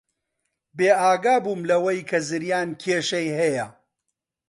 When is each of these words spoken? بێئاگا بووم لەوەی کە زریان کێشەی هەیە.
بێئاگا 0.77 1.35
بووم 1.43 1.61
لەوەی 1.69 2.01
کە 2.09 2.17
زریان 2.29 2.69
کێشەی 2.83 3.29
هەیە. 3.39 3.67